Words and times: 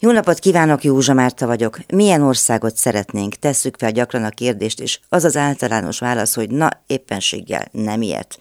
Jó 0.00 0.10
napot 0.10 0.38
kívánok, 0.38 0.84
Józsa 0.84 1.12
Márta 1.12 1.46
vagyok. 1.46 1.78
Milyen 1.92 2.22
országot 2.22 2.76
szeretnénk? 2.76 3.34
Tesszük 3.34 3.76
fel 3.78 3.92
gyakran 3.92 4.24
a 4.24 4.30
kérdést, 4.30 4.80
és 4.80 5.00
az 5.08 5.24
az 5.24 5.36
általános 5.36 5.98
válasz, 5.98 6.34
hogy 6.34 6.50
na, 6.50 6.68
éppenséggel 6.86 7.68
nem 7.72 8.02
ilyet. 8.02 8.38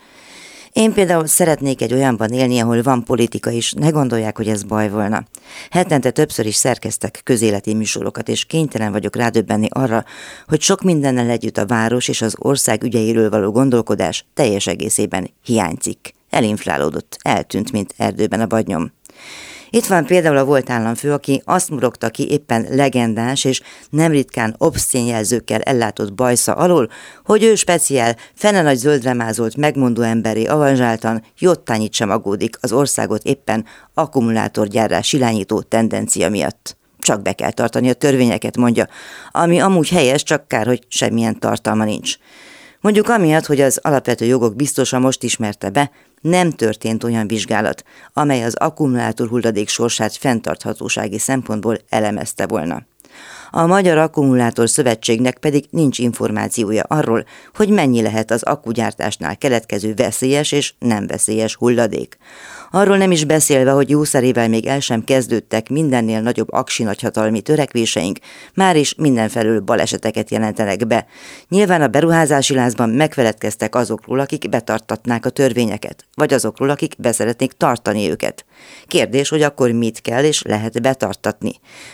Én 0.73 0.93
például 0.93 1.27
szeretnék 1.27 1.81
egy 1.81 1.93
olyanban 1.93 2.29
élni, 2.29 2.59
ahol 2.59 2.81
van 2.81 3.03
politika 3.03 3.49
is, 3.49 3.73
ne 3.73 3.89
gondolják, 3.89 4.37
hogy 4.37 4.47
ez 4.47 4.63
baj 4.63 4.89
volna. 4.89 5.23
Hetente 5.69 6.11
többször 6.11 6.45
is 6.45 6.55
szerkeztek 6.55 7.21
közéleti 7.23 7.73
műsorokat, 7.73 8.29
és 8.29 8.45
kénytelen 8.45 8.91
vagyok 8.91 9.15
rádöbbenni 9.15 9.67
arra, 9.69 10.05
hogy 10.47 10.61
sok 10.61 10.81
mindennel 10.81 11.29
együtt 11.29 11.57
a 11.57 11.65
város 11.65 12.07
és 12.07 12.21
az 12.21 12.35
ország 12.37 12.83
ügyeiről 12.83 13.29
való 13.29 13.51
gondolkodás 13.51 14.25
teljes 14.33 14.67
egészében 14.67 15.29
hiányzik. 15.43 16.13
Elinflálódott, 16.29 17.17
eltűnt, 17.21 17.71
mint 17.71 17.93
erdőben 17.97 18.41
a 18.41 18.47
badnyom. 18.47 18.91
Itt 19.69 19.85
van 19.85 20.05
például 20.05 20.37
a 20.37 20.45
volt 20.45 20.69
államfő, 20.69 21.11
aki 21.11 21.41
azt 21.45 21.69
murogta 21.69 22.09
ki 22.09 22.29
éppen 22.31 22.65
legendás 22.69 23.43
és 23.43 23.61
nem 23.89 24.11
ritkán 24.11 24.55
obszcén 24.57 25.05
jelzőkkel 25.05 25.61
ellátott 25.61 26.13
bajsza 26.13 26.53
alól, 26.53 26.89
hogy 27.25 27.43
ő 27.43 27.55
speciál, 27.55 28.15
fene 28.33 28.61
nagy 28.61 28.77
zöldre 28.77 29.13
mázolt, 29.13 29.55
megmondó 29.55 30.01
emberi 30.01 30.45
avanzsáltan 30.45 31.23
jottányit 31.39 31.93
sem 31.93 32.09
aggódik 32.09 32.57
az 32.61 32.71
országot 32.71 33.23
éppen 33.23 33.65
akkumulátorgyárrá 33.93 35.01
silányító 35.01 35.61
tendencia 35.61 36.29
miatt. 36.29 36.77
Csak 36.99 37.21
be 37.21 37.33
kell 37.33 37.51
tartani 37.51 37.89
a 37.89 37.93
törvényeket, 37.93 38.57
mondja, 38.57 38.87
ami 39.31 39.59
amúgy 39.59 39.89
helyes, 39.89 40.23
csak 40.23 40.47
kár, 40.47 40.65
hogy 40.65 40.85
semmilyen 40.87 41.39
tartalma 41.39 41.83
nincs. 41.83 42.17
Mondjuk 42.81 43.09
amiatt, 43.09 43.45
hogy 43.45 43.61
az 43.61 43.79
alapvető 43.83 44.25
jogok 44.25 44.55
biztosan 44.55 45.01
most 45.01 45.23
ismerte 45.23 45.69
be, 45.69 45.91
nem 46.21 46.51
történt 46.51 47.03
olyan 47.03 47.27
vizsgálat, 47.27 47.83
amely 48.13 48.43
az 48.43 48.55
akkumulátor 48.55 49.27
hulladék 49.27 49.69
sorsát 49.69 50.15
fenntarthatósági 50.15 51.17
szempontból 51.17 51.77
elemezte 51.89 52.47
volna. 52.47 52.83
A 53.51 53.65
Magyar 53.65 53.97
Akkumulátor 53.97 54.69
Szövetségnek 54.69 55.37
pedig 55.37 55.65
nincs 55.69 55.99
információja 55.99 56.83
arról, 56.87 57.25
hogy 57.55 57.69
mennyi 57.69 58.01
lehet 58.01 58.31
az 58.31 58.43
akkugyártásnál 58.43 59.37
keletkező 59.37 59.93
veszélyes 59.93 60.51
és 60.51 60.73
nem 60.79 61.07
veszélyes 61.07 61.55
hulladék. 61.55 62.17
Arról 62.71 62.97
nem 62.97 63.11
is 63.11 63.25
beszélve, 63.25 63.71
hogy 63.71 63.89
jószerével 63.89 64.49
még 64.49 64.65
el 64.65 64.79
sem 64.79 65.03
kezdődtek 65.03 65.69
mindennél 65.69 66.21
nagyobb 66.21 66.51
aksi 66.51 66.83
nagyhatalmi 66.83 67.41
törekvéseink, 67.41 68.19
már 68.53 68.75
is 68.75 68.95
mindenfelől 68.95 69.59
baleseteket 69.59 70.29
jelentenek 70.29 70.87
be. 70.87 71.05
Nyilván 71.49 71.81
a 71.81 71.87
beruházási 71.87 72.53
lázban 72.53 72.89
megfeledkeztek 72.89 73.75
azokról, 73.75 74.19
akik 74.19 74.49
betartatnák 74.49 75.25
a 75.25 75.29
törvényeket, 75.29 76.05
vagy 76.13 76.33
azokról, 76.33 76.69
akik 76.69 76.95
beszeretnék 76.97 77.51
tartani 77.51 78.09
őket. 78.09 78.45
Kérdés, 78.87 79.29
hogy 79.29 79.41
akkor 79.41 79.71
mit 79.71 80.01
kell 80.01 80.23
és 80.23 80.41
lehet 80.41 80.81
betartatni. 80.81 81.53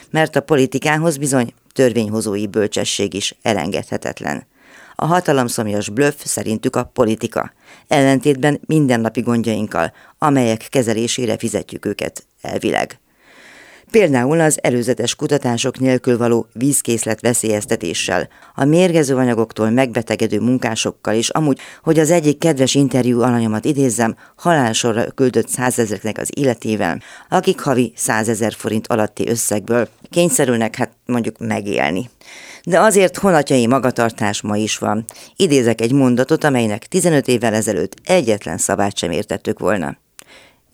Mert 0.09 0.35
a 0.35 0.41
politikához 0.41 1.17
bizony 1.17 1.42
törvényhozói 1.73 2.47
bölcsesség 2.47 3.13
is 3.13 3.35
elengedhetetlen. 3.41 4.45
A 4.95 5.05
hatalomszomjas 5.05 5.89
blöff 5.89 6.23
szerintük 6.23 6.75
a 6.75 6.83
politika, 6.93 7.53
ellentétben 7.87 8.59
mindennapi 8.65 9.21
gondjainkkal, 9.21 9.93
amelyek 10.17 10.67
kezelésére 10.69 11.37
fizetjük 11.37 11.85
őket 11.85 12.25
elvileg. 12.41 12.99
Például 13.91 14.39
az 14.39 14.59
előzetes 14.61 15.15
kutatások 15.15 15.79
nélkül 15.79 16.17
való 16.17 16.47
vízkészlet 16.53 17.21
veszélyeztetéssel, 17.21 18.27
a 18.55 18.65
mérgező 18.65 19.15
anyagoktól 19.15 19.69
megbetegedő 19.69 20.39
munkásokkal 20.39 21.13
is, 21.15 21.29
amúgy, 21.29 21.59
hogy 21.83 21.99
az 21.99 22.11
egyik 22.11 22.37
kedves 22.37 22.75
interjú 22.75 23.21
alanyomat 23.21 23.65
idézzem, 23.65 24.15
halálsorra 24.35 25.11
küldött 25.11 25.47
százezreknek 25.47 26.17
az 26.17 26.29
életével, 26.35 27.01
akik 27.29 27.59
havi 27.59 27.93
százezer 27.95 28.53
forint 28.53 28.87
alatti 28.87 29.29
összegből 29.29 29.87
kényszerülnek 30.09 30.75
hát 30.75 30.91
mondjuk 31.05 31.37
megélni. 31.37 32.09
De 32.63 32.79
azért 32.79 33.17
honatjai 33.17 33.67
magatartás 33.67 34.41
ma 34.41 34.57
is 34.57 34.77
van. 34.77 35.05
Idézek 35.35 35.81
egy 35.81 35.91
mondatot, 35.91 36.43
amelynek 36.43 36.85
15 36.85 37.27
évvel 37.27 37.53
ezelőtt 37.53 37.95
egyetlen 38.03 38.57
szavát 38.57 38.97
sem 38.97 39.11
értettük 39.11 39.59
volna. 39.59 39.97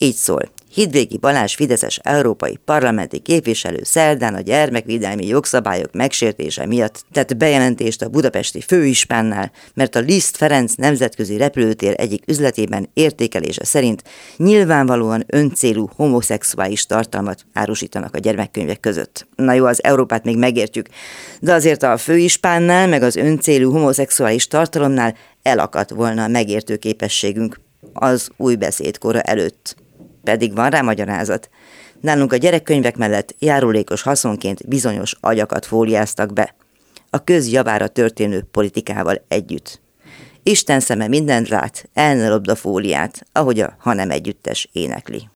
Így 0.02 0.16
szól. 0.16 0.42
Hidvégi 0.74 1.18
Balázs 1.18 1.56
Fideszes 1.56 2.00
európai 2.04 2.60
parlamenti 2.66 3.20
képviselő 3.20 3.80
szerdán 3.84 4.36
a 4.36 4.40
gyermekvédelmi 4.40 5.28
jogszabályok 5.28 5.94
megsértése 5.94 6.66
miatt 6.66 7.04
tett 7.12 7.38
bejelentést 7.38 8.02
a 8.02 8.10
budapesti 8.10 8.62
főispánnál, 8.62 9.52
mert 9.74 9.96
a 9.96 10.00
Liszt 10.00 10.38
Ferenc 10.38 10.74
nemzetközi 10.74 11.38
repülőtér 11.38 11.94
egyik 11.98 12.24
üzletében 12.28 12.90
értékelése 12.94 13.66
szerint 13.66 14.04
nyilvánvalóan 14.38 15.24
öncélú 15.28 15.90
homoszexuális 15.96 16.86
tartalmat 16.86 17.46
árusítanak 17.54 18.16
a 18.16 18.20
gyermekkönyvek 18.20 18.80
között. 18.80 19.28
Na 19.36 19.54
jó, 19.54 19.66
az 19.66 19.84
Európát 19.84 20.24
még 20.24 20.38
megértjük, 20.38 20.88
de 21.40 21.54
azért 21.54 21.84
a 21.84 21.98
főispánnál 21.98 22.88
meg 22.88 23.04
az 23.04 23.16
öncélú 23.16 23.72
homoszexuális 23.72 24.48
tartalomnál 24.48 25.16
elakadt 25.42 25.90
volna 25.90 26.24
a 26.24 26.28
megértő 26.28 26.76
képességünk 26.78 27.60
az 27.94 28.30
új 28.38 28.56
beszédkora 28.56 29.22
előtt 29.22 29.76
pedig 30.24 30.56
van 30.56 30.70
rá 30.70 30.82
magyarázat. 30.82 31.50
Nálunk 32.02 32.34
a 32.34 32.38
gyerekkönyvek 32.38 32.98
mellett 32.98 33.36
járulékos 33.40 34.02
haszonként 34.02 34.68
bizonyos 34.68 35.16
agyakat 35.20 35.66
fóliáztak 35.66 36.34
be. 36.34 36.56
A 37.10 37.24
közjavára 37.24 37.88
történő 37.88 38.48
politikával 38.52 39.22
együtt. 39.28 39.82
Isten 40.44 40.80
szeme 40.80 41.08
mindent 41.08 41.50
lát, 41.50 41.90
el 41.94 42.16
ne 42.16 42.52
a 42.52 42.56
fóliát, 42.56 43.26
ahogy 43.32 43.60
a 43.60 43.76
hanem 43.80 44.12
együttes 44.12 44.70
énekli. 44.72 45.28